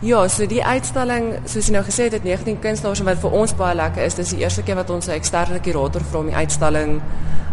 Ja, 0.00 0.22
so 0.32 0.46
die 0.48 0.62
uitstalling, 0.64 1.26
soos 1.44 1.66
jy 1.68 1.74
nou 1.74 1.82
gesê 1.84 2.06
het, 2.06 2.14
het 2.16 2.24
19 2.24 2.54
kunstenaars 2.64 3.02
en 3.02 3.08
wat 3.10 3.18
vir 3.20 3.34
ons 3.36 3.52
baie 3.52 3.76
lekker 3.76 4.06
is, 4.06 4.14
dis 4.16 4.30
die 4.32 4.38
eerste 4.40 4.62
keer 4.64 4.78
wat 4.78 4.88
ons 4.88 5.08
'n 5.08 5.12
eksterne 5.12 5.60
kurator 5.60 6.00
om 6.16 6.26
die 6.26 6.34
uitstalling 6.34 7.02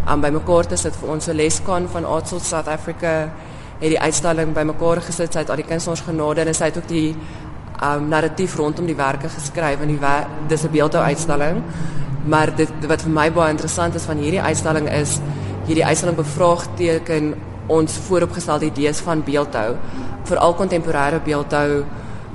aan 0.06 0.22
bymekaar 0.22 0.66
te 0.66 0.78
sit 0.78 0.96
vir 0.96 1.10
ons. 1.10 1.26
So 1.26 1.34
Lescon 1.34 1.90
van 1.90 2.06
Artsel 2.06 2.40
South 2.40 2.68
Africa 2.68 3.30
het 3.82 3.90
die 3.90 4.00
uitstalling 4.00 4.54
bymekaar 4.54 5.02
gesit. 5.02 5.34
Het 5.34 5.50
al 5.50 5.56
die 5.56 5.66
kunstenaars 5.66 6.02
genade 6.02 6.42
en 6.42 6.54
sy 6.54 6.64
het 6.64 6.78
ook 6.78 6.88
die 6.88 7.16
um 7.84 8.08
narratief 8.08 8.56
rondom 8.56 8.86
die 8.86 8.96
werke 8.96 9.28
geskryf 9.30 9.82
en 9.82 9.88
die 9.88 10.00
dis 10.48 10.64
'n 10.64 10.72
beeldhou 10.72 11.04
uitstalling. 11.04 11.64
Maar 12.26 12.56
dit 12.56 12.70
wat 12.88 13.02
vir 13.02 13.12
my 13.12 13.32
baie 13.32 13.52
interessant 13.52 13.96
is 13.96 14.06
van 14.06 14.18
hierdie 14.18 14.42
uitstalling 14.42 14.90
is 14.90 15.20
hierdie 15.66 15.86
uitstalling 15.86 16.18
bevraagteken 16.18 17.34
ons 17.68 17.92
vooropgestelde 18.08 18.66
idees 18.66 19.00
van 19.00 19.24
beeldhou, 19.24 19.76
veral 20.24 20.54
kontemporêre 20.54 21.20
beeldhou 21.24 21.84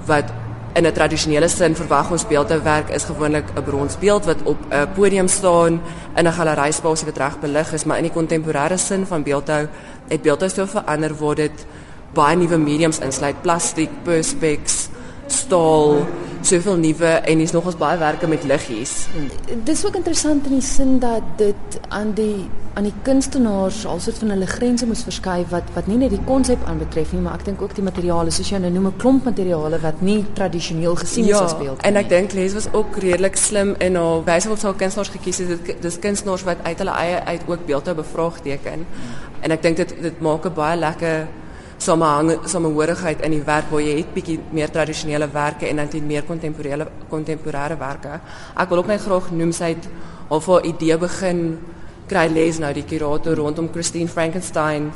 wat 0.07 0.32
in 0.75 0.87
'n 0.87 0.93
tradisionele 0.93 1.48
sin 1.48 1.75
verwag 1.77 2.11
ons 2.11 2.27
beeldhouwerk 2.27 2.88
is 2.91 3.05
gewoonlik 3.05 3.45
'n 3.55 3.62
bronsbeeld 3.62 4.25
wat 4.25 4.42
op 4.42 4.59
'n 4.70 4.88
podium 4.95 5.28
staan 5.28 5.80
in 6.16 6.27
'n 6.27 6.33
galery-spasie 6.33 7.06
wat 7.06 7.16
reg 7.16 7.41
belig 7.41 7.73
is, 7.73 7.84
maar 7.84 7.98
in 7.98 8.11
die 8.11 8.12
kontemporêre 8.12 8.77
sin 8.77 9.06
van 9.06 9.23
beeldhou 9.23 9.69
het 10.09 10.23
beeldhou 10.23 10.51
so 10.51 10.66
verander 10.66 11.15
word 11.16 11.37
dit 11.37 11.66
baie 12.12 12.37
nuwe 12.37 12.59
mediums 12.59 12.98
insluit 12.98 13.42
plastiek, 13.42 13.91
perspex, 14.05 14.88
staal, 15.27 16.06
soveel 16.46 16.77
nuwe 16.77 17.06
en 17.06 17.38
dis 17.38 17.52
nogals 17.52 17.77
baie 17.77 17.98
werke 17.98 18.27
met 18.27 18.45
liggies. 18.45 19.06
Dis 19.64 19.87
ook 19.87 19.95
interessant 19.95 20.46
in 20.46 20.59
die 20.59 20.66
sin 20.66 20.98
dat 20.98 21.23
dit 21.37 21.80
aan 21.88 22.12
die 22.14 22.48
aan 22.74 22.87
die 22.88 22.95
kunstenaars 23.05 23.83
alsoos 23.87 24.16
van 24.23 24.30
hulle 24.33 24.47
grense 24.48 24.86
moes 24.88 25.02
verskuif 25.05 25.50
wat 25.52 25.66
wat 25.74 25.88
nie 25.91 25.98
net 26.00 26.14
die 26.14 26.23
konsep 26.24 26.62
aanbetref 26.66 27.12
nie, 27.12 27.20
maar 27.20 27.34
ek 27.36 27.45
dink 27.50 27.60
ook 27.62 27.74
die 27.77 27.84
materiale, 27.84 28.33
soos 28.33 28.48
jy 28.48 28.62
nou 28.62 28.70
noem 28.73 28.86
'n 28.86 28.97
klomp 28.97 29.24
materiale 29.28 29.80
wat 29.83 30.00
nie 30.00 30.24
tradisioneel 30.33 30.97
gesien 30.97 31.27
ja, 31.28 31.36
is 31.36 31.52
as 31.52 31.59
beeld. 31.59 31.83
En 31.83 31.97
ek 31.97 32.09
dink 32.09 32.33
Les 32.33 32.55
was 32.55 32.72
ook 32.72 32.97
redelik 32.97 33.36
slim 33.36 33.74
in 33.78 33.95
haar 33.97 34.24
wyse 34.24 34.48
waarop 34.48 34.58
sy 34.58 34.67
haar 34.67 34.80
kunstenaars 34.80 35.12
gekies 35.12 35.39
het. 35.39 35.48
Dit 35.48 35.83
dis 35.83 35.98
kunstenaars 35.98 36.42
wat 36.42 36.56
uit 36.62 36.78
hulle 36.78 36.97
eie 36.97 37.20
uit 37.24 37.42
ook 37.47 37.67
beeldhou 37.67 37.97
bevraagteken. 37.97 38.86
En 39.41 39.50
ek 39.50 39.62
dink 39.62 39.77
dit 39.77 39.95
dit 40.02 40.20
maak 40.20 40.47
'n 40.47 40.55
baie 40.55 40.78
lekker 40.78 41.28
samehang 41.83 42.47
samehorigheid 42.47 43.22
in 43.27 43.36
die 43.36 43.42
werk 43.47 43.70
waar 43.70 43.83
jy 43.83 43.97
het 43.98 44.14
bietjie 44.14 44.38
meer 44.55 44.70
tradisionele 44.70 45.28
werke 45.33 45.69
en 45.69 45.83
dan 45.83 45.91
dit 45.91 46.06
meer 46.06 46.22
kontemporêre 46.28 46.86
kontemporêre 47.11 47.78
werke. 47.78 48.20
Ek 48.56 48.70
wil 48.70 48.83
ook 48.83 48.91
net 48.92 49.02
graag 49.02 49.30
noem 49.30 49.52
sy 49.52 49.74
het 49.74 49.89
of 50.28 50.47
haar 50.47 50.66
idee 50.69 50.98
begin 50.98 51.42
kry 52.08 52.28
lees 52.30 52.58
nou 52.62 52.72
die 52.74 52.86
kurator 52.86 53.36
rondom 53.36 53.70
Christine 53.72 54.08
Frankenstein 54.08 54.91
'n 54.91 54.94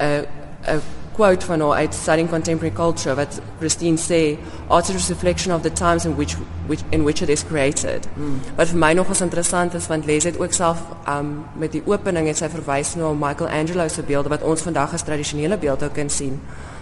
uh, 0.00 0.22
'n 0.70 0.76
uh, 0.76 0.99
quote 1.20 1.46
van 1.46 1.60
haar 1.60 1.72
uit 1.72 1.94
Studying 1.94 2.28
Contemporary 2.28 2.74
Culture 2.74 3.14
wat 3.14 3.40
Christine 3.58 3.98
sê 3.98 4.38
art 4.68 4.88
is 4.88 5.10
a 5.10 5.12
reflection 5.12 5.54
of 5.54 5.62
the 5.62 5.72
times 5.72 6.04
in 6.04 6.14
which 6.16 6.36
which 6.66 6.80
in 6.90 7.02
which 7.04 7.22
it 7.22 7.28
is 7.28 7.44
created. 7.46 8.08
Mm. 8.16 8.40
Wat 8.56 8.68
vir 8.68 8.78
my 8.78 8.92
nog 8.92 9.06
was 9.06 9.20
interessant 9.20 9.74
is 9.74 9.86
want 9.86 10.06
lees 10.06 10.24
het 10.24 10.38
ook 10.40 10.52
self 10.52 10.80
um 11.08 11.44
met 11.52 11.72
die 11.76 11.82
opening 11.84 12.26
het 12.26 12.40
sy 12.40 12.48
verwys 12.48 12.94
na 12.96 13.12
Michelangelo 13.12 13.88
se 13.88 14.02
beelde 14.02 14.32
wat 14.32 14.42
ons 14.42 14.64
vandag 14.64 14.96
as 14.96 15.04
tradisionele 15.04 15.58
beelde 15.58 15.90
kan 15.92 16.10
sien. 16.10 16.40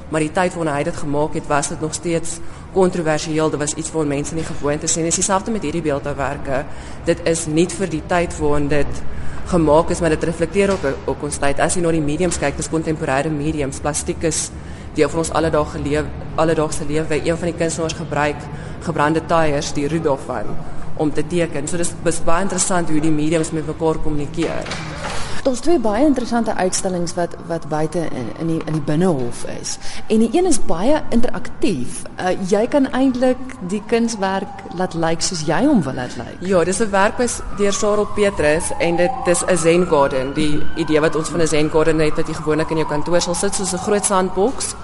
Maar 0.08 0.24
die 0.24 0.32
tyd 0.32 0.54
wanneer 0.56 0.74
hy 0.74 0.84
dit 0.88 0.96
gemaak 0.96 1.34
het, 1.36 1.46
was 1.46 1.68
dit 1.68 1.80
nog 1.80 1.94
steeds 1.94 2.38
kontroversieel. 2.72 3.50
Dit 3.50 3.60
was 3.60 3.74
iets 3.74 3.92
wat 3.92 4.08
mense 4.08 4.34
nie 4.34 4.44
gewoond 4.44 4.82
is 4.82 4.96
nie. 4.96 5.04
Dis 5.04 5.20
dieselfde 5.20 5.52
met 5.52 5.62
hierdie 5.62 5.84
beeldhouwerke. 5.84 6.64
Dit 7.04 7.20
is 7.28 7.46
nie 7.46 7.66
vir 7.68 7.92
die 7.92 8.02
tyd 8.08 8.36
waarin 8.38 8.68
dit 8.68 9.02
gemaak 9.48 9.90
is, 9.90 10.00
maar 10.00 10.12
dit 10.12 10.24
reflekteer 10.24 10.72
op 10.72 10.84
op 11.08 11.22
ons 11.22 11.38
tyd. 11.40 11.60
As 11.60 11.76
jy 11.76 11.82
na 11.84 11.92
die 11.92 12.04
mediums 12.04 12.38
kyk, 12.40 12.56
dis 12.56 12.68
kontemporêre 12.72 13.32
mediums, 13.32 13.80
plastiek 13.84 14.24
is 14.28 14.48
deel 14.96 15.08
van 15.12 15.22
ons 15.24 15.32
alledaagse 15.32 15.80
lewe, 15.84 16.06
alledaagse 16.36 16.88
lewe. 16.88 17.20
Een 17.20 17.36
van 17.36 17.52
die 17.52 17.56
kunstenaars 17.56 17.96
gebruik 18.00 18.48
gebrande 18.84 19.24
tyres, 19.28 19.72
die 19.76 19.88
Rudolf 19.88 20.26
van 20.28 20.52
om 20.98 21.12
te 21.14 21.22
teken. 21.26 21.68
So 21.68 21.78
dis 21.78 22.24
baie 22.26 22.42
interessant 22.42 22.90
hoe 22.90 23.00
die 23.00 23.14
mediums 23.14 23.52
met 23.54 23.66
mekaar 23.66 24.02
kommunikeer. 24.02 25.07
Daar's 25.42 25.60
twee 25.60 25.78
baie 25.78 26.04
interessante 26.04 26.54
uitstallings 26.54 27.14
wat 27.14 27.36
wat 27.46 27.68
buite 27.68 27.98
in 27.98 28.28
in 28.38 28.46
die 28.46 28.60
in 28.64 28.72
die 28.72 28.84
binnehof 28.84 29.44
is. 29.60 29.78
En 30.06 30.18
die 30.18 30.30
een 30.32 30.46
is 30.46 30.58
baie 30.64 31.02
interaktief. 31.10 32.02
Uh, 32.20 32.34
jy 32.50 32.66
kan 32.66 32.90
eintlik 32.92 33.38
die 33.68 33.82
kunswerk 33.86 34.62
laat 34.76 34.94
lyk 34.94 35.04
like 35.08 35.22
soos 35.22 35.44
jy 35.46 35.60
hom 35.66 35.82
wil 35.82 35.94
laat 35.94 36.16
lyk. 36.16 36.26
Like. 36.40 36.48
Ja, 36.48 36.64
dis 36.64 36.80
'n 36.80 36.90
werk 36.90 37.16
by 37.16 37.26
deur 37.56 37.72
Sarel 37.72 38.06
Petrus 38.14 38.70
en 38.78 38.96
dit 38.96 39.10
dis 39.24 39.44
'n 39.44 39.56
Zen 39.56 39.86
garden. 39.86 40.32
Die 40.34 40.62
idee 40.76 41.00
wat 41.00 41.16
ons 41.16 41.28
van 41.28 41.40
'n 41.40 41.46
Zen 41.46 41.70
garden 41.70 41.98
het 41.98 42.16
wat 42.16 42.26
jy 42.26 42.34
gewoonlik 42.34 42.70
in 42.70 42.76
jou 42.76 42.88
kantoor 42.88 43.20
sal 43.20 43.34
sit 43.34 43.54
soos 43.54 43.72
'n 43.72 43.78
groot 43.78 44.04
sandboks. 44.04 44.74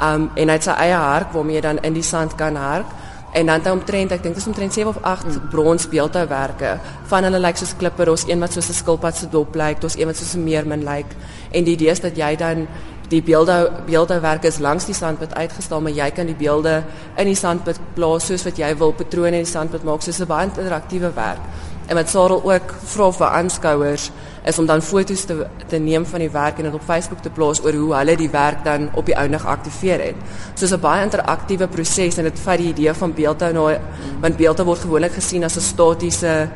Um 0.00 0.30
en 0.34 0.48
hy 0.48 0.54
het 0.54 0.62
sy 0.64 0.70
eie 0.70 0.94
hark 0.94 1.32
waarmee 1.32 1.54
jy 1.54 1.60
dan 1.60 1.78
in 1.78 1.92
die 1.92 2.02
sand 2.02 2.34
kan 2.34 2.56
hark. 2.56 2.86
En 3.34 3.46
dan 3.46 3.54
het 3.58 3.64
hy 3.66 3.70
omtrent, 3.74 4.12
ek 4.14 4.22
dink 4.22 4.36
dit 4.36 4.42
is 4.44 4.46
omtrent 4.46 4.72
7 4.76 4.92
of 4.92 4.98
8 5.02 5.26
mm. 5.26 5.48
brons 5.50 5.88
beeldhouwerke 5.90 6.76
van 7.10 7.26
hulle 7.26 7.40
lyk 7.40 7.56
like 7.56 7.58
soos 7.64 7.72
klipper, 7.80 8.12
ons 8.12 8.22
een 8.28 8.38
wat 8.38 8.54
soos 8.54 8.68
'n 8.70 8.78
skilpad 8.78 9.16
se 9.16 9.26
dop 9.28 9.56
lyk, 9.58 9.82
ons 9.82 9.96
een 9.98 10.06
wat 10.06 10.16
soos 10.16 10.34
'n 10.36 10.44
meermin 10.44 10.84
lyk. 10.86 11.10
En 11.50 11.64
die 11.64 11.74
idee 11.74 11.90
is 11.90 12.00
dat 12.00 12.16
jy 12.16 12.36
dan 12.36 12.68
die 13.08 13.22
beeldhou 13.22 13.70
beeldhouwerke 13.86 14.46
is 14.46 14.58
langs 14.58 14.86
die 14.86 14.94
sandpad 14.94 15.34
uitgestal, 15.34 15.80
maar 15.80 15.92
jy 15.92 16.10
kan 16.10 16.26
die 16.26 16.38
beelde 16.38 16.84
in 17.16 17.26
die 17.26 17.34
sandpad 17.34 17.80
plaas 17.94 18.26
soos 18.26 18.44
wat 18.44 18.56
jy 18.56 18.76
wil, 18.76 18.92
patrone 18.92 19.36
in 19.36 19.44
die 19.44 19.52
sandpad 19.52 19.82
maak, 19.82 20.02
soos 20.02 20.20
'n 20.20 20.26
baie 20.26 20.46
interaktiewe 20.46 21.12
werk. 21.14 21.42
En 21.86 21.96
wat 21.96 22.08
Sarel 22.08 22.40
ook 22.44 22.74
vra 22.84 23.10
vir 23.10 23.26
aanskouers 23.26 24.10
is 24.44 24.58
om 24.58 24.66
dan 24.66 24.82
foto's 24.82 25.24
te 25.24 25.46
te 25.68 25.78
neem 25.78 26.04
van 26.06 26.20
die 26.20 26.30
werk 26.30 26.58
en 26.58 26.68
dit 26.68 26.74
op 26.74 26.82
Facebook 26.84 27.22
te 27.22 27.30
plaas 27.30 27.62
oor 27.64 27.72
hoe 27.72 27.94
hulle 27.94 28.16
die 28.16 28.30
werk 28.30 28.64
dan 28.64 28.88
op 28.94 29.06
die 29.06 29.16
ouene 29.16 29.38
geaktiveer 29.38 30.00
het. 30.04 30.16
So 30.54 30.66
'n 30.66 30.80
baie 30.80 31.02
interaktiewe 31.04 31.68
proses 31.68 32.18
en 32.18 32.24
dit 32.24 32.38
vat 32.38 32.58
die 32.58 32.68
idee 32.68 32.94
van 32.94 33.14
beeldhou 33.14 33.52
na 33.52 33.80
want 34.20 34.36
beeldhou 34.36 34.66
word 34.66 34.78
gewoonlik 34.78 35.12
gesien 35.12 35.44
as 35.44 35.56
'n 35.56 35.60
statiese 35.60 36.48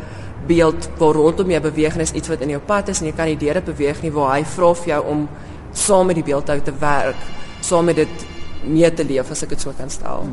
beeld 0.46 0.88
waar 0.98 1.14
rondom 1.14 1.50
jou 1.50 1.60
beweeg 1.60 1.94
en 1.94 2.00
is 2.00 2.12
iets 2.12 2.28
wat 2.28 2.40
in 2.40 2.48
jou 2.48 2.60
pad 2.60 2.88
is 2.88 3.00
en 3.00 3.06
jy 3.06 3.12
kan 3.12 3.26
nie 3.26 3.36
deur 3.36 3.54
dit 3.54 3.64
beweeg 3.64 4.02
nie 4.02 4.12
waar 4.12 4.36
hy 4.36 4.44
vra 4.44 4.74
vir 4.74 4.88
jou 4.94 5.02
om 5.12 5.28
saam 5.72 6.06
met 6.06 6.18
die 6.18 6.24
beeldhou 6.24 6.60
te 6.64 6.72
werk, 6.80 7.20
saam 7.60 7.84
met 7.84 7.96
dit 7.96 8.26
mee 8.64 8.90
te 8.94 9.04
leef 9.04 9.30
as 9.30 9.42
ek 9.42 9.54
dit 9.54 9.60
so 9.60 9.72
kan 9.78 9.90
stel. 9.90 10.26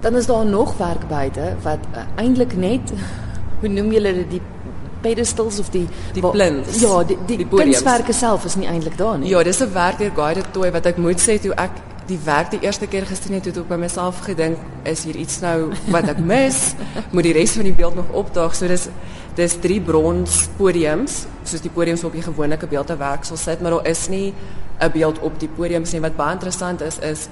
Dan 0.00 0.16
is 0.16 0.26
daar 0.26 0.46
nog 0.46 0.76
werk 0.76 1.08
buite 1.08 1.54
wat 1.62 1.78
uh, 1.94 2.04
eintlik 2.20 2.56
net 2.56 2.92
hoe 3.60 3.68
noem 3.68 3.92
julle 3.92 4.12
dit 4.20 4.36
die 4.36 4.42
pedestals 5.04 5.60
of 5.62 5.70
die 5.74 5.86
die 6.16 6.22
plinths. 6.24 6.80
Ja, 6.82 7.02
die 7.06 7.18
die, 7.28 7.40
die 7.42 7.48
kunswerke 7.48 8.16
self 8.16 8.46
is 8.48 8.56
nie 8.60 8.68
eintlik 8.70 8.96
daar 9.00 9.18
nie. 9.20 9.32
Ja, 9.32 9.42
dis 9.42 9.60
'n 9.60 9.72
werk 9.72 9.98
deur 9.98 10.14
Guided 10.14 10.52
Toy 10.52 10.70
wat 10.72 10.86
ek 10.86 10.96
moet 10.96 11.20
sê 11.20 11.38
toe 11.40 11.54
ek 11.54 11.82
die 12.08 12.18
werk 12.24 12.50
die 12.52 12.60
eerste 12.60 12.86
keer 12.86 13.06
gesien 13.08 13.38
het, 13.38 13.46
het 13.48 13.56
ek 13.56 13.68
by 13.68 13.78
myself 13.80 14.20
gedink, 14.26 14.58
is 14.84 15.04
hier 15.08 15.16
iets 15.16 15.40
nou 15.40 15.72
wat 15.92 16.08
ek 16.12 16.18
mis? 16.20 16.74
moet 17.14 17.24
die 17.24 17.32
res 17.32 17.56
van 17.56 17.64
die 17.64 17.76
beeld 17.76 17.96
nog 17.96 18.10
opdaag? 18.12 18.54
So 18.54 18.68
dis 18.68 18.88
dis 19.34 19.56
drie 19.58 19.80
brons 19.80 20.44
podiums, 20.58 21.24
soos 21.42 21.62
die 21.64 21.72
podiums 21.72 22.04
op 22.04 22.12
die 22.12 22.22
gewone 22.22 22.58
beeldhouwerk 22.58 23.24
sal 23.24 23.40
sit, 23.40 23.60
maar 23.60 23.78
daar 23.78 23.88
is 23.90 24.08
nie 24.08 24.34
'n 24.80 24.92
beeld 24.92 25.18
op 25.20 25.40
die 25.40 25.48
podiums 25.48 25.92
nie. 25.92 26.00
Wat 26.00 26.16
baie 26.16 26.32
interessant 26.32 26.80
is 26.80 26.98
is 26.98 27.28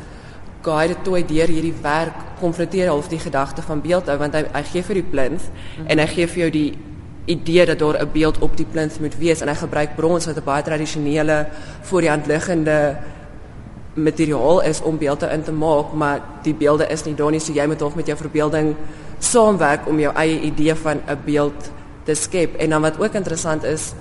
guide 0.63 0.97
toe 1.03 1.25
deur 1.27 1.51
hierdie 1.51 1.75
werk 1.83 2.15
konfronteer 2.41 2.89
half 2.89 3.09
die 3.09 3.19
gedagte 3.19 3.63
van 3.63 3.83
beeldhou 3.83 4.17
want 4.19 4.35
hy 4.35 4.45
hy 4.53 4.63
gee 4.63 4.83
vir 4.83 4.95
die 4.95 5.11
plinth 5.15 5.43
mm 5.43 5.53
-hmm. 5.53 5.87
en 5.91 5.99
hy 5.99 6.07
gee 6.07 6.27
vir 6.27 6.39
jou 6.39 6.51
die 6.51 6.79
idee 7.25 7.67
dat 7.67 7.79
daar 7.79 8.03
'n 8.03 8.09
beeld 8.13 8.39
op 8.39 8.57
die 8.57 8.67
plinth 8.67 9.01
moet 9.01 9.17
wees 9.19 9.41
en 9.41 9.49
hy 9.49 9.55
gebruik 9.55 9.97
brons 9.97 10.27
wat 10.27 10.37
'n 10.37 10.45
baie 10.45 10.63
tradisionele 10.63 11.47
voor 11.81 12.01
die 12.01 12.11
hand 12.11 12.27
liggende 12.27 12.97
materiaal 13.95 14.63
is 14.63 14.83
om 14.83 14.99
beelde 14.99 15.27
in 15.27 15.43
te 15.43 15.53
maak 15.53 15.93
maar 15.93 16.21
die 16.43 16.55
beelde 16.55 16.87
is 16.87 17.05
nie 17.05 17.15
daar 17.15 17.31
nie 17.31 17.41
so 17.41 17.53
jy 17.53 17.67
moet 17.67 17.81
half 17.81 17.95
met 17.95 18.07
jou 18.07 18.19
verbeelding 18.19 18.75
saamwerk 19.19 19.87
om 19.87 19.99
jou 19.99 20.15
eie 20.15 20.41
idee 20.41 20.75
van 20.75 21.01
'n 21.07 21.19
beeld 21.25 21.71
te 22.05 22.15
skep 22.15 22.55
en 22.57 22.71
dan 22.71 22.83
wat 22.83 23.01
ook 23.01 23.15
interessant 23.15 23.65
is 23.65 23.93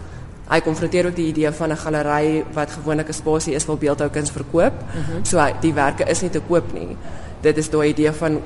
hy 0.52 0.60
konfronteer 0.60 1.08
ook 1.08 1.16
die 1.16 1.30
idee 1.32 1.52
van 1.52 1.72
'n 1.72 1.78
galery 1.78 2.44
wat 2.54 2.72
gewoonlik 2.72 3.08
'n 3.08 3.14
spasie 3.14 3.54
is 3.54 3.66
waar 3.66 3.78
beeldhoukuns 3.78 4.32
verkoop. 4.32 4.74
Mm 4.74 5.02
-hmm. 5.02 5.26
So 5.26 5.40
die 5.62 5.74
werke 5.74 6.04
is 6.04 6.22
nie 6.22 6.30
te 6.30 6.42
koop 6.48 6.74
nie. 6.74 6.98
Dit 7.42 7.58
is 7.58 7.70
daai 7.70 7.90
idee 7.90 8.12
van 8.12 8.42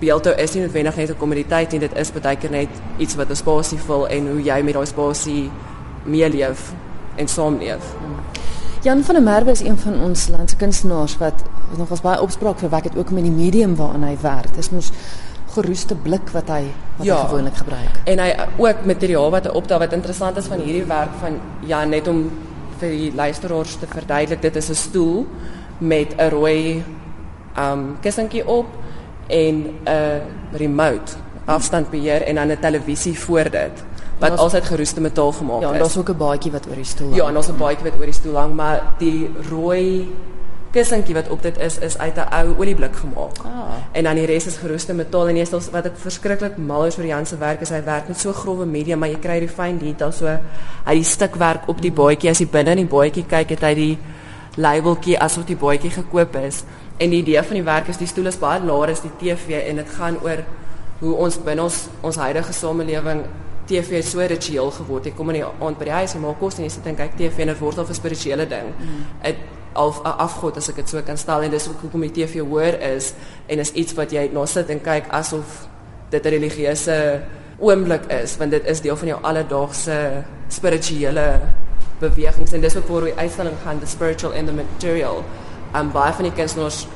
beeldhou 0.00 0.34
is 0.34 0.54
nie 0.54 0.62
noodwendig 0.62 0.96
net 0.96 1.10
'n 1.10 1.16
kommoditeit 1.16 1.72
nie, 1.72 1.80
dit 1.80 1.96
is 1.96 2.12
baie 2.12 2.36
keer 2.36 2.50
net 2.50 2.68
iets 2.98 3.14
wat 3.14 3.30
'n 3.30 3.36
spasie 3.36 3.78
vul 3.78 4.08
en 4.08 4.28
hoe 4.28 4.42
jy 4.42 4.62
met 4.62 4.74
daai 4.74 4.86
spasie 4.86 5.50
meeleef 6.04 6.72
en 7.16 7.28
saamleef. 7.28 7.84
Jan 8.82 9.04
van 9.04 9.14
der 9.14 9.24
Merwe 9.24 9.50
is 9.50 9.60
een 9.60 9.78
van 9.78 10.00
ons 10.00 10.28
landse 10.28 10.56
kunstenaars 10.56 11.18
wat 11.18 11.42
nog 11.76 11.90
as 11.90 12.00
baie 12.00 12.20
opspraak 12.20 12.58
verwek 12.58 12.84
het 12.84 12.96
ook 12.96 13.10
met 13.10 13.22
die 13.22 13.32
medium 13.32 13.76
waaraan 13.76 14.02
hy 14.02 14.16
werk. 14.20 14.54
Dis 14.54 14.70
mos 14.70 14.92
geroeste 15.54 15.94
blik 15.94 16.30
wat 16.32 16.48
hy 16.48 16.62
wat 16.96 17.06
ja, 17.06 17.16
hy 17.16 17.28
gewoonlik 17.28 17.56
gebruik. 17.56 18.00
En 18.04 18.18
hy 18.18 18.30
ook 18.56 18.84
materiaal 18.84 19.30
wat 19.30 19.44
hy 19.44 19.50
opdaag 19.58 19.78
wat 19.84 19.92
interessant 19.92 20.36
is 20.36 20.46
van 20.46 20.62
hierdie 20.64 20.86
werk 20.88 21.12
van 21.20 21.40
ja 21.66 21.84
net 21.84 22.08
om 22.08 22.30
vir 22.80 22.88
die 22.88 23.12
luisteraars 23.14 23.76
te 23.76 23.86
verduidelik 23.90 24.42
dit 24.42 24.56
is 24.56 24.70
'n 24.70 24.74
stoel 24.74 25.26
met 25.78 26.14
'n 26.16 26.30
rooi 26.30 26.84
um 27.58 27.98
kussentjie 28.00 28.46
op 28.46 28.66
en 29.30 29.54
'n 29.84 30.20
remote 30.52 31.12
afstandbeheer 31.44 32.22
en 32.22 32.34
dan 32.34 32.50
'n 32.50 32.58
televisie 32.60 33.18
voor 33.18 33.50
dit 33.50 33.84
wat 34.18 34.38
altyd 34.38 34.64
geroeste 34.64 35.00
metaal 35.00 35.32
gemaak 35.32 35.60
ja, 35.60 35.68
is. 35.68 35.72
Ja, 35.72 35.78
daar's 35.78 35.96
ook 35.96 36.10
'n 36.10 36.16
baadjie 36.16 36.52
wat 36.52 36.66
oor 36.68 36.74
die 36.74 36.84
stoel 36.84 37.06
hang. 37.06 37.20
Ja, 37.20 37.26
en 37.26 37.32
daar's 37.32 37.48
'n 37.48 37.56
baadjie 37.56 37.90
wat 37.90 37.98
oor 37.98 38.04
die 38.04 38.14
stoel 38.14 38.36
hang, 38.36 38.54
maar 38.54 38.82
die 38.98 39.30
rooi 39.48 40.08
kussentjie 40.70 41.14
wat 41.14 41.28
op 41.28 41.42
dit 41.42 41.58
is 41.58 41.78
is 41.78 41.98
uit 41.98 42.16
'n 42.16 42.28
ou 42.34 42.54
olieblik 42.58 42.96
gemaak. 42.96 43.38
Ah. 43.44 43.50
En 43.92 44.02
dan 44.04 44.14
die 44.14 44.26
res 44.26 44.46
is 44.46 44.56
geroeste 44.56 44.94
metaal 44.94 45.28
en 45.28 45.36
eers 45.36 45.50
wat 45.50 45.84
ek 45.84 45.96
verskriklik 45.96 46.56
mal 46.56 46.84
is 46.84 46.98
oor 46.98 47.06
Jan 47.06 47.26
se 47.26 47.36
werk 47.36 47.60
is 47.60 47.68
hy 47.68 47.82
werk 47.84 48.08
met 48.08 48.18
so 48.18 48.32
grouwe 48.32 48.66
media, 48.66 48.96
maar 48.96 49.08
jy 49.08 49.18
kry 49.18 49.38
die 49.38 49.48
fyn 49.48 49.78
detail 49.78 50.12
so 50.12 50.26
hy 50.84 50.94
die 50.94 51.04
stukwerk 51.04 51.68
op 51.68 51.80
die 51.82 51.92
baadjie 51.92 52.30
as 52.30 52.38
jy 52.38 52.46
binne 52.46 52.70
in 52.70 52.76
die 52.76 52.96
baadjie 52.96 53.24
kyk 53.26 53.48
het 53.48 53.60
hy 53.60 53.74
die 53.74 53.98
labeltjie 54.56 55.18
asof 55.18 55.44
die 55.44 55.56
baadjie 55.56 55.90
gekoop 55.90 56.36
is. 56.36 56.64
En 57.00 57.12
die 57.12 57.22
idee 57.22 57.42
van 57.42 57.56
die 57.56 57.66
werk 57.66 57.88
is 57.88 58.00
die 58.00 58.08
stoel 58.08 58.28
is 58.28 58.40
baie 58.40 58.60
laer 58.60 58.92
as 58.92 59.04
die 59.04 59.12
TV 59.20 59.62
en 59.70 59.80
dit 59.80 59.94
gaan 59.96 60.18
oor 60.24 60.42
hoe 61.00 61.14
ons 61.26 61.38
binne 61.44 61.64
ons 61.64 61.86
ons 62.04 62.16
huidige 62.20 62.52
samelewing 62.52 63.22
TV 63.70 64.02
so 64.04 64.20
ritueel 64.20 64.68
geword 64.70 65.06
het. 65.08 65.16
Kom 65.16 65.30
in 65.32 65.40
die 65.40 65.46
aand 65.46 65.78
by 65.78 65.88
die 65.88 65.96
huis 66.02 66.14
en 66.14 66.26
maak 66.26 66.38
kos 66.42 66.58
en 66.58 66.66
jy 66.66 66.74
sit 66.74 66.90
en 66.90 66.98
kyk 66.98 67.16
TV 67.16 67.46
en 67.46 67.54
dit 67.54 67.62
word 67.62 67.78
al 67.78 67.88
'n 67.88 67.94
spirituele 67.94 68.46
ding. 68.46 68.74
Dit 69.22 69.36
mm 69.36 69.58
'n 69.74 70.16
afgod 70.18 70.56
as 70.56 70.68
ek 70.68 70.76
dit 70.76 70.88
so 70.88 71.02
kan 71.02 71.16
stel 71.16 71.42
en 71.42 71.50
dis 71.50 71.68
ook 71.68 71.80
hoekom 71.80 72.00
die 72.00 72.10
TV 72.10 72.40
hoor 72.42 72.74
is 72.82 73.14
en 73.46 73.58
is 73.58 73.72
iets 73.72 73.94
wat 73.94 74.10
jy 74.10 74.28
nou 74.32 74.46
sit 74.46 74.68
en 74.70 74.80
kyk 74.80 75.06
asof 75.10 75.68
dit 76.10 76.24
'n 76.24 76.28
religieuse 76.28 77.22
oomblik 77.58 78.10
is 78.10 78.36
want 78.36 78.50
dit 78.50 78.66
is 78.66 78.80
deel 78.80 78.96
van 78.96 79.08
jou 79.08 79.18
alledaagse 79.22 80.24
spirituele 80.48 81.40
bewegings 82.00 82.52
en 82.52 82.60
dis 82.60 82.76
ook 82.76 82.88
waar 82.88 83.04
die 83.04 83.14
uitstalling 83.14 83.56
gaan 83.64 83.80
the 83.80 83.86
spiritual 83.86 84.32
and 84.32 84.46
the 84.46 84.52
material 84.52 85.24
en 85.72 85.92
baie 85.92 86.12
van 86.12 86.24
die 86.24 86.32
kunstenaars 86.32 86.86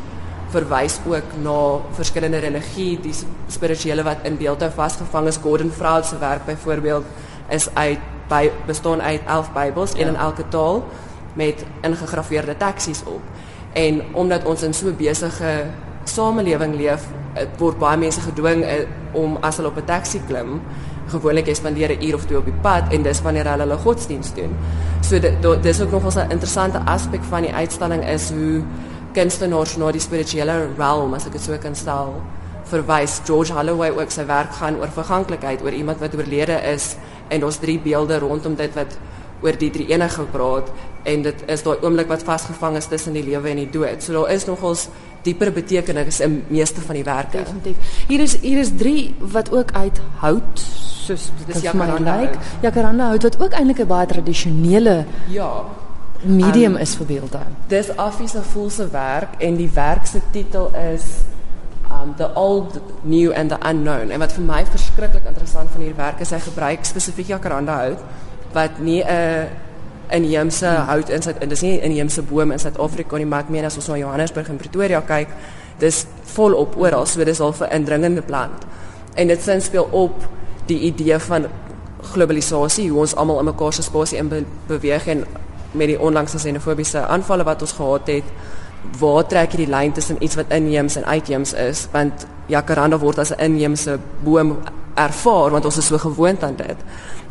verwys 0.55 1.01
ook 1.07 1.37
na 1.43 1.59
verskillende 1.97 2.39
religie 2.39 3.01
die 3.01 3.15
spirituele 3.49 4.03
wat 4.03 4.27
in 4.29 4.37
beeldhou 4.37 4.71
vasgevang 4.71 5.27
is 5.27 5.41
Gordon 5.43 5.71
Froud 5.71 6.07
se 6.07 6.19
werk 6.19 6.45
byvoorbeeld 6.45 7.05
is 7.49 7.69
uit 7.75 7.99
by 8.29 8.51
bestaan 8.67 9.03
uit 9.03 9.21
11 9.27 9.53
Bybels 9.53 9.93
ja. 9.93 10.07
in 10.07 10.17
elke 10.17 10.49
taal 10.49 10.85
met 11.35 11.65
ingegraveerde 11.83 12.57
teksies 12.57 13.03
op. 13.05 13.21
En 13.73 14.03
omdat 14.13 14.45
ons 14.45 14.63
in 14.63 14.75
so 14.75 14.87
'n 14.87 14.97
besige 14.97 15.65
samelewing 16.05 16.75
leef, 16.75 17.07
word 17.59 17.79
baie 17.79 17.99
mense 17.99 18.21
gedwing 18.21 18.63
eh, 18.65 18.87
om 19.13 19.37
as 19.41 19.57
hulle 19.57 19.69
op 19.69 19.77
'n 19.77 19.85
taxi 19.85 20.21
klim, 20.27 20.61
gewoonlik 21.13 21.47
jy 21.47 21.55
spandeer 21.55 21.91
'n 21.93 22.03
uur 22.03 22.15
of 22.15 22.25
twee 22.25 22.39
op 22.39 22.45
die 22.45 22.61
pad 22.63 22.93
en 22.93 23.03
dis 23.03 23.23
wanneer 23.23 23.49
hulle 23.49 23.63
hulle 23.63 23.77
godsdiens 23.77 24.35
doen. 24.35 24.57
So 25.01 25.19
dit 25.19 25.35
dis 25.63 25.81
ook 25.81 25.91
nog 25.91 26.17
'n 26.17 26.31
interessante 26.31 26.79
aspek 26.79 27.23
van 27.23 27.43
die 27.43 27.55
uitstalling 27.55 28.09
is 28.09 28.31
hoe 28.31 28.63
kunstenaars 29.13 29.77
na 29.77 29.93
die 29.93 30.01
spirituele 30.01 30.69
realm, 30.79 31.15
as 31.15 31.27
ek 31.27 31.33
dit 31.33 31.43
so 31.43 31.59
kan 31.59 31.75
stel, 31.75 32.15
verwys. 32.65 33.21
George 33.25 33.53
Holloway 33.53 33.91
ook 33.91 34.11
sy 34.11 34.27
werk 34.27 34.53
gaan 34.59 34.79
oor 34.81 34.89
verganklikheid, 34.95 35.63
oor 35.63 35.73
iemand 35.73 36.01
wat 36.03 36.15
oorlede 36.15 36.59
is 36.73 36.97
en 37.29 37.45
ons 37.45 37.61
drie 37.63 37.79
beelde 37.79 38.19
rondom 38.19 38.55
dit 38.55 38.75
wat 38.75 38.99
oor 39.45 39.57
die 39.59 39.71
drie 39.71 39.87
enige 39.93 40.25
praat 40.33 40.71
en 41.05 41.25
dit 41.27 41.43
is 41.53 41.63
daai 41.63 41.77
oomblik 41.83 42.09
wat 42.09 42.25
vasgevang 42.25 42.77
is 42.81 42.89
tussen 42.89 43.13
die 43.13 43.25
lewe 43.25 43.51
en 43.51 43.61
die 43.61 43.71
dood. 43.71 44.03
So 44.03 44.13
daar 44.13 44.33
is 44.33 44.47
nogals 44.49 44.89
dieper 45.25 45.53
betekenis 45.53 46.21
in 46.25 46.43
meeste 46.49 46.81
van 46.81 46.95
die 46.95 47.05
werke. 47.05 47.45
Definitief. 47.45 47.93
Hier 48.09 48.21
is 48.21 48.39
hier 48.41 48.61
is 48.61 48.73
drie 48.77 49.15
wat 49.21 49.53
ook 49.53 49.73
uit 49.73 50.01
hout 50.25 50.65
soos 51.05 51.31
dis 51.47 51.63
jacaranda. 51.63 52.19
Jacaranda 52.63 53.09
hout 53.13 53.23
wat 53.29 53.41
ook 53.41 53.53
eintlik 53.53 53.81
'n 53.85 53.87
baie 53.87 54.07
tradisionele 54.07 55.05
ja 55.29 55.51
medium 56.25 56.75
um, 56.75 56.81
is 56.81 56.95
vir 56.97 57.07
beeldhou. 57.07 57.47
Dis 57.69 57.91
Affie 57.97 58.29
se 58.29 58.43
volse 58.43 58.89
werk 58.91 59.37
en 59.39 59.57
die 59.57 59.71
werk 59.75 60.07
se 60.07 60.21
titel 60.33 60.71
is 60.95 61.05
um 61.91 62.15
the 62.17 62.31
old 62.35 62.81
new 63.03 63.33
and 63.33 63.51
the 63.51 63.59
unknown. 63.69 64.11
En 64.11 64.19
wat 64.19 64.33
vir 64.33 64.45
my 64.45 64.65
verskriklik 64.67 65.27
interessant 65.29 65.71
van 65.71 65.81
hierdie 65.85 65.99
werk 65.99 66.21
is 66.21 66.31
hy 66.31 66.41
gebruik 66.45 66.85
spesifiek 66.85 67.27
jacaranda 67.27 67.77
hout 67.85 68.01
wat 68.55 68.79
nie 68.79 69.03
'n 69.05 69.49
inheemse 70.09 70.67
hout 70.67 71.09
in 71.09 71.23
sit 71.23 71.39
en 71.39 71.49
dis 71.49 71.63
nie 71.63 71.79
'n 71.79 71.91
inheemse 71.91 72.23
boom 72.23 72.53
in 72.53 72.59
Suid-Afrika 72.59 73.17
nie, 73.17 73.27
maar 73.27 73.41
ek 73.41 73.49
meen 73.49 73.65
as 73.65 73.77
ons 73.77 73.89
na 73.89 73.97
Johannesburg 73.97 74.49
en 74.49 74.57
Pretoria 74.57 75.01
kyk, 75.01 75.29
dis 75.79 76.07
volop 76.23 76.77
oral, 76.77 77.07
so 77.07 77.25
dis 77.25 77.41
al 77.41 77.55
'n 77.61 77.71
indringende 77.71 78.23
plant. 78.23 78.65
En 79.15 79.27
dit 79.27 79.43
sin 79.43 79.61
speel 79.61 79.89
op 79.91 80.15
die 80.67 80.81
idee 80.91 81.19
van 81.19 81.47
globalisasie, 82.13 82.91
hoe 82.91 83.01
ons 83.01 83.15
almal 83.17 83.39
in 83.39 83.45
mekaar 83.45 83.73
se 83.73 83.83
spasie 83.83 84.19
in 84.19 84.29
be 84.29 84.45
beweeg 84.67 85.07
en 85.07 85.25
met 85.73 85.91
die 85.91 86.01
onlangse 86.01 86.39
xenofobiese 86.39 87.07
aanvalle 87.07 87.45
wat 87.45 87.63
ons 87.63 87.73
gehad 87.73 88.07
het, 88.07 88.31
waar 89.01 89.27
trek 89.27 89.55
jy 89.55 89.65
die 89.65 89.73
lyn 89.73 89.93
tussen 89.93 90.21
iets 90.23 90.37
wat 90.37 90.53
inheems 90.55 90.97
en 91.01 91.05
uitheems 91.05 91.53
is? 91.53 91.87
Want 91.93 92.27
jacaranda 92.53 92.99
word 92.99 93.19
as 93.19 93.33
'n 93.33 93.41
inheemse 93.41 93.99
boom 94.25 94.59
ervaar 94.95 95.51
want 95.51 95.65
ons 95.65 95.77
is 95.77 95.87
so 95.87 95.99
gewoond 95.99 96.43
aan 96.43 96.57
dit. 96.57 96.77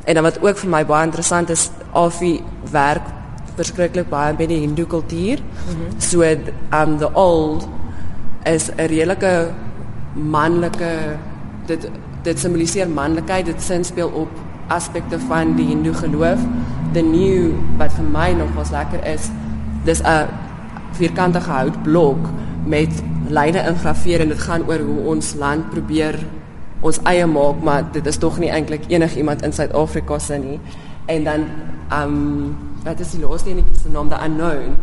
En 0.04 0.14
dan 0.14 0.24
wat 0.24 0.42
ook 0.42 0.58
vir 0.58 0.70
my 0.70 0.86
baie 0.86 1.06
interessant 1.06 1.50
is, 1.50 1.70
Afi 1.94 2.44
werk 2.72 3.06
verskriklik 3.56 4.10
baie 4.10 4.34
by 4.34 4.46
die 4.46 4.60
Hindu 4.60 4.86
kultuur. 4.86 5.40
Mm 5.40 5.76
-hmm. 5.76 6.00
So 6.00 6.22
um 6.72 6.98
the 6.98 7.14
old 7.14 7.68
is 8.44 8.70
'n 8.70 8.88
redelike 8.88 9.52
manlike 10.14 11.18
dit 11.66 11.90
dit 12.24 12.40
simboliseer 12.40 12.90
manlikheid, 12.90 13.46
dit 13.46 13.62
sin 13.62 13.84
speel 13.84 14.10
op 14.10 14.30
aspekte 14.68 15.20
van 15.28 15.56
die 15.56 15.66
Hindu 15.66 15.94
geloof. 15.94 16.40
The 16.94 17.02
new 17.02 17.54
wat 17.78 17.94
vir 17.98 18.06
my 18.12 18.32
nog 18.38 18.54
was 18.56 18.72
lekker 18.72 19.06
is, 19.06 19.30
dis 19.84 20.02
'n 20.02 20.28
vierkantige 20.92 21.50
houtblok 21.50 22.30
met 22.66 23.04
lyne 23.28 23.64
ingraveer 23.68 24.22
en 24.22 24.28
dit 24.28 24.40
gaan 24.40 24.64
oor 24.68 24.80
hoe 24.80 25.00
ons 25.16 25.34
land 25.34 25.70
probeer 25.70 26.20
ons 26.80 27.00
eie 27.04 27.26
maak, 27.26 27.62
maar 27.64 27.84
dit 27.92 28.06
is 28.06 28.18
tog 28.18 28.40
nie 28.40 28.52
eintlik 28.52 28.84
enigiemand 28.88 29.42
in 29.42 29.54
Suid-Afrika 29.54 30.20
se 30.20 30.38
nie. 30.38 30.60
En 31.06 31.24
dan 31.24 31.46
um 31.92 32.56
wat 32.84 33.00
is 33.00 33.12
die 33.12 33.22
laaste 33.24 33.50
enetjie 33.50 33.80
se 33.80 33.90
naam, 33.90 34.10
the 34.10 34.20
unknown, 34.26 34.76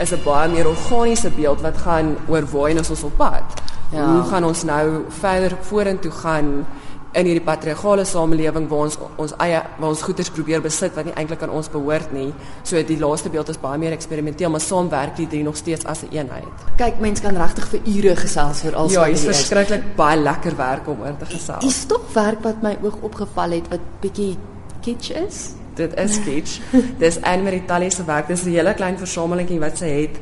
is 0.00 0.12
'n 0.12 0.22
baie 0.24 0.48
meer 0.48 0.68
organiese 0.68 1.30
beeld 1.30 1.60
wat 1.60 1.76
gaan 1.76 2.16
oor 2.28 2.44
waar 2.52 2.76
ons 2.76 3.02
op 3.02 3.16
pad. 3.16 3.62
Ja. 3.92 4.06
Hoe 4.12 4.22
gaan 4.30 4.44
ons 4.44 4.62
nou 4.64 5.04
verder 5.08 5.56
vorentoe 5.60 6.10
gaan? 6.10 6.64
in 7.12 7.28
hierdie 7.28 7.44
patriargale 7.44 8.04
samelewing 8.08 8.66
waar 8.70 8.86
ons 8.86 8.96
ons 9.20 9.34
eie 9.44 9.58
waar 9.76 9.90
ons 9.90 10.02
goederes 10.06 10.30
probeer 10.32 10.62
besit 10.64 10.94
wat 10.96 11.08
nie 11.08 11.14
eintlik 11.20 11.42
aan 11.44 11.52
ons 11.52 11.68
behoort 11.72 12.12
nie. 12.14 12.30
So 12.68 12.80
die 12.88 12.98
laaste 13.00 13.32
beeld 13.32 13.50
is 13.52 13.60
baie 13.60 13.80
meer 13.80 13.92
eksperimenteel, 13.96 14.52
maar 14.52 14.64
saamwerk 14.64 15.16
die 15.18 15.28
drie 15.28 15.42
nog 15.44 15.58
steeds 15.60 15.84
as 15.84 16.02
'n 16.02 16.08
een 16.10 16.22
eenheid. 16.22 16.64
Kyk, 16.76 17.00
mens 17.00 17.20
kan 17.20 17.36
regtig 17.36 17.68
vir 17.68 17.80
ure 17.84 18.16
gesels 18.16 18.64
oor 18.64 18.74
alsa. 18.74 19.00
Ja, 19.00 19.06
dit 19.06 19.18
is 19.18 19.24
verskriklik 19.24 19.96
baie 19.96 20.18
lekker 20.20 20.56
werk 20.56 20.88
om 20.88 21.00
oor 21.00 21.16
te 21.18 21.26
gesels. 21.26 21.64
Is 21.64 21.84
tog 21.84 22.12
werk 22.14 22.42
wat 22.42 22.62
my 22.62 22.78
oog 22.82 22.96
opgeval 23.02 23.50
het 23.50 23.68
wat 23.68 23.80
bietjie 24.00 24.36
kitsch 24.80 25.10
is. 25.10 25.50
Dit 25.74 25.94
is 25.98 26.18
kitsch. 26.24 26.60
Dis 26.98 27.20
Anne 27.22 27.42
Marie 27.42 27.64
Talley 27.64 27.90
se 27.90 28.04
werk. 28.04 28.28
Dis 28.28 28.44
'n 28.44 28.50
hele 28.50 28.74
klein 28.74 28.98
versamelingkie 28.98 29.60
wat 29.60 29.78
sy 29.78 29.86
het 29.86 30.20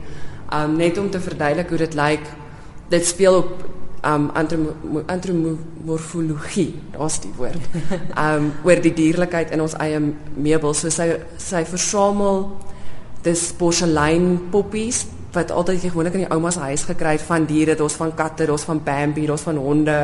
um 0.52 0.76
net 0.76 0.98
om 0.98 1.10
te 1.10 1.20
verduidelik 1.20 1.68
hoe 1.68 1.78
dit 1.78 1.94
lyk. 1.94 2.26
Dit 2.90 3.06
speel 3.06 3.34
op 3.38 3.64
um 4.04 4.30
antropomorfologie, 5.06 6.74
daar's 6.96 7.20
die 7.20 7.32
woord. 7.36 7.62
Um 8.26 8.52
oor 8.64 8.80
die 8.80 8.94
dierlikheid 8.96 9.50
in 9.54 9.60
ons 9.60 9.76
eie 9.78 10.00
meubels. 10.34 10.80
So 10.80 10.88
sy 10.94 11.20
sy 11.36 11.64
versamel 11.68 12.46
dis 13.24 13.50
porselein 13.52 14.48
poppies 14.50 15.04
wat 15.34 15.52
altyd 15.54 15.84
gewoonlik 15.84 16.16
in 16.16 16.24
die 16.24 16.32
ouma 16.32 16.50
se 16.50 16.62
huis 16.64 16.82
gekry 16.88 17.12
het 17.14 17.22
van 17.22 17.44
diere, 17.46 17.76
daar's 17.78 17.94
van 18.00 18.14
katte, 18.16 18.48
daar's 18.48 18.66
van 18.66 18.80
Bambi, 18.82 19.26
daar's 19.28 19.46
van 19.46 19.60
honde, 19.60 19.98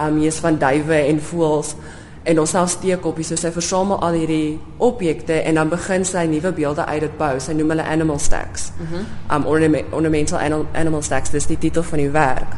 um 0.00 0.18
hier's 0.18 0.40
van 0.42 0.58
duwe 0.58 0.98
en 1.04 1.20
voëls 1.22 1.74
en 2.22 2.40
ons 2.40 2.50
self 2.50 2.70
steekoppies. 2.70 3.28
So 3.32 3.36
sy 3.36 3.50
versamel 3.54 4.00
al 4.04 4.18
hierdie 4.18 4.58
objekte 4.78 5.42
en 5.42 5.54
dan 5.60 5.68
begin 5.68 6.04
sy 6.04 6.24
nuwe 6.30 6.52
beelde 6.52 6.86
uit 6.86 7.00
dit 7.00 7.16
bou. 7.18 7.38
Sy 7.40 7.52
noem 7.52 7.74
hulle 7.74 7.86
animal 7.86 8.18
stacks. 8.18 8.72
Mm 8.78 8.86
-hmm. 8.86 9.36
Um 9.36 9.46
ornamental 9.92 10.38
animal 10.72 11.02
stacks, 11.02 11.30
dis 11.30 11.46
die 11.46 11.58
titel 11.58 11.82
van 11.82 11.98
die 11.98 12.10
werk. 12.10 12.52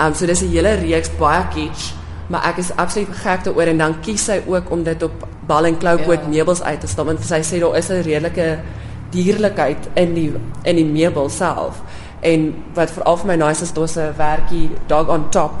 Um 0.00 0.14
so 0.14 0.26
dis 0.26 0.42
'n 0.42 0.48
hele 0.48 0.74
reeks 0.74 1.10
baie 1.18 1.44
kitsch, 1.54 1.92
maar 2.26 2.44
ek 2.44 2.56
is 2.56 2.76
absoluut 2.76 3.08
gek 3.08 3.44
daaroor 3.44 3.66
en 3.66 3.78
dan 3.78 4.00
kies 4.00 4.24
sy 4.24 4.42
ook 4.46 4.70
om 4.70 4.82
dit 4.82 5.02
op 5.02 5.28
bal 5.46 5.66
en 5.66 5.78
kloupoot 5.78 6.20
ja. 6.20 6.28
meubels 6.28 6.62
uit 6.62 6.80
te 6.80 6.86
stam 6.86 7.08
en 7.08 7.18
sy 7.22 7.42
sê 7.42 7.60
daar 7.60 7.76
is 7.76 7.88
'n 7.90 8.02
redelike 8.02 8.58
dierlikheid 9.10 9.88
in 9.94 10.14
die 10.14 10.32
in 10.62 10.76
die 10.76 10.84
meubel 10.84 11.28
self. 11.28 11.82
En 12.24 12.46
wat 12.76 12.90
veral 12.90 13.18
vir 13.20 13.30
my 13.32 13.36
nice 13.36 13.62
is, 13.62 13.72
daar's 13.76 13.96
'n 13.96 14.14
werkie 14.16 14.70
dog 14.88 15.08
on 15.08 15.28
top 15.30 15.52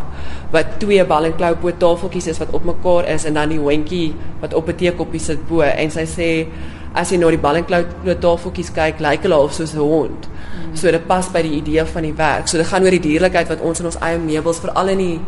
wat 0.54 0.78
twee 0.78 1.04
bal 1.04 1.24
en 1.24 1.36
kloupoot 1.36 1.78
tafeltjies 1.78 2.26
is 2.26 2.38
wat 2.38 2.52
op 2.54 2.64
mekaar 2.64 3.08
is 3.10 3.24
en 3.28 3.34
dan 3.34 3.48
die 3.48 3.58
hondjie 3.58 4.14
wat 4.40 4.54
op 4.54 4.68
'n 4.68 4.76
teekoppie 4.76 5.20
sit 5.20 5.48
bo 5.48 5.60
en 5.60 5.90
sy 5.90 6.06
sê 6.06 6.46
as 6.94 7.10
jy 7.10 7.18
na 7.18 7.30
die 7.30 7.38
bal 7.38 7.56
en 7.56 7.64
kloupoot 7.64 8.20
tafeltjies 8.20 8.70
kyk, 8.72 9.00
lyk 9.00 9.22
hulle 9.22 9.36
of 9.36 9.52
soos 9.52 9.74
'n 9.74 9.78
hond. 9.78 10.28
So 10.74 10.90
dit 10.90 11.06
pas 11.06 11.28
by 11.28 11.42
die 11.42 11.56
idee 11.60 11.84
van 11.84 12.02
die 12.02 12.14
werk. 12.16 12.48
So 12.48 12.56
dit 12.56 12.66
gaan 12.66 12.82
oor 12.82 12.90
die 12.90 13.00
dierlikheid 13.00 13.48
wat 13.48 13.60
ons 13.60 13.80
in 13.80 13.86
ons 13.86 13.98
eie 14.00 14.18
meubels 14.18 14.58
veral 14.58 14.88
in 14.88 14.98
die 14.98 15.20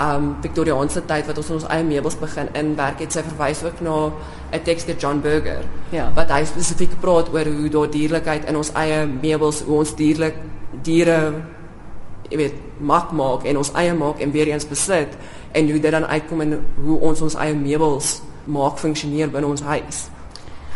um 0.00 0.36
Victoriaanse 0.40 1.02
tyd 1.06 1.26
wat 1.26 1.36
ons 1.36 1.48
in 1.48 1.54
ons 1.54 1.68
eie 1.68 1.84
meubels 1.84 2.16
begin 2.16 2.48
inwerk 2.54 2.98
het. 2.98 3.12
Sy 3.12 3.22
verwys 3.22 3.62
ook 3.64 3.80
na 3.80 4.12
'n 4.52 4.62
teks 4.64 4.84
deur 4.84 4.96
John 4.96 5.20
Burger. 5.20 5.64
Ja. 5.90 6.10
Wat 6.14 6.30
hy 6.30 6.44
spesifiek 6.44 7.00
praat 7.00 7.28
oor 7.32 7.44
hoe 7.44 7.68
daar 7.68 7.90
dierlikheid 7.90 8.44
in 8.48 8.56
ons 8.56 8.72
eie 8.72 9.06
meubels, 9.06 9.62
hoe 9.62 9.78
ons 9.78 9.94
dierlik 9.94 10.34
diere 10.82 11.18
jy 12.30 12.36
weet 12.36 12.54
mak 12.80 13.12
maak 13.12 13.44
en 13.44 13.60
ons 13.60 13.72
eie 13.76 13.92
maak 13.94 14.20
en 14.20 14.32
weer 14.32 14.48
eens 14.48 14.68
besit 14.68 15.16
en 15.52 15.70
hoe 15.70 15.80
dit 15.80 15.92
dan 15.92 16.06
uitkom 16.06 16.40
en 16.40 16.58
hoe 16.84 16.98
ons 17.00 17.20
ons 17.20 17.36
eie 17.44 17.54
meubels 17.54 18.20
maak 18.44 18.80
funksioneer 18.80 19.30
binne 19.30 19.46
ons 19.46 19.62
huis. 19.62 20.08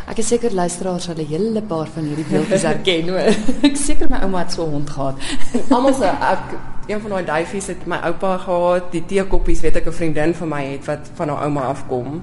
Ek 0.07 0.21
is 0.23 0.29
seker 0.31 0.53
luisteraars 0.55 1.09
sal 1.09 1.19
'n 1.19 1.27
hele 1.27 1.63
paar 1.63 1.89
van 1.95 2.05
hierdie 2.05 2.27
beeldes 2.31 2.63
herken 2.71 3.09
hoor. 3.09 3.33
ek 3.69 3.77
seker 3.77 4.11
my 4.11 4.21
ouma 4.23 4.45
het 4.45 4.53
so 4.53 4.67
'n 4.67 4.71
hond 4.71 4.91
gehad. 4.91 5.17
Almal 5.75 5.95
se 5.95 6.07
ek 6.07 6.45
een 6.87 7.01
van 7.01 7.11
daai 7.11 7.25
duifies 7.25 7.67
het 7.67 7.87
my 7.87 7.99
oupa 8.07 8.37
gehad, 8.39 8.93
die 8.93 9.03
teekoppies 9.07 9.61
weet 9.61 9.77
ek 9.77 9.87
'n 9.87 9.93
vriendin 9.93 10.35
van 10.35 10.49
my 10.49 10.63
het 10.65 10.85
wat 10.87 11.11
van 11.15 11.29
haar 11.29 11.43
ouma 11.43 11.61
afkom. 11.75 12.23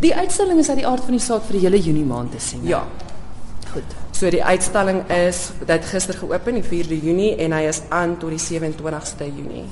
Die 0.00 0.14
uitstalling 0.14 0.58
is 0.58 0.68
uit 0.68 0.78
die 0.78 0.86
aard 0.86 1.04
van 1.04 1.16
die 1.18 1.26
saak 1.26 1.42
vir 1.42 1.52
die 1.52 1.64
hele 1.66 1.80
Junie 1.80 2.04
maand 2.04 2.30
te 2.32 2.40
sien. 2.40 2.64
Ja. 2.64 2.86
Goed. 3.72 4.07
So 4.18 4.26
die 4.34 4.42
uitstalling 4.42 5.04
is 5.14 5.52
dit 5.62 5.84
gister 5.86 6.16
geopen 6.18 6.56
die 6.58 6.64
4de 6.66 6.96
Junie 7.06 7.36
en 7.38 7.54
hy 7.54 7.68
is 7.70 7.84
aan 7.94 8.16
tot 8.18 8.34
die 8.34 8.42
27ste 8.42 9.30
Junie. 9.30 9.68